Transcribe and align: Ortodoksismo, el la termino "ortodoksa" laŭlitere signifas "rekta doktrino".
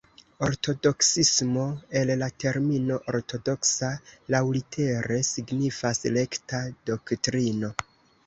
Ortodoksismo, 0.45 1.65
el 1.99 2.11
la 2.21 2.29
termino 2.43 2.95
"ortodoksa" 3.13 3.91
laŭlitere 4.35 5.19
signifas 5.29 6.01
"rekta 6.17 6.63
doktrino". 6.91 7.71